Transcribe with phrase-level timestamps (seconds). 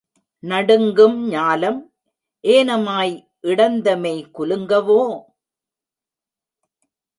[0.43, 1.77] நடுங்கும் ஞாலம்
[2.43, 3.13] ஏனமாய்
[3.43, 5.01] இடந்தமெய் குலுங்கவோ?